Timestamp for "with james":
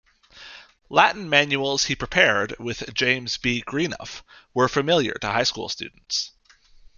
2.57-3.37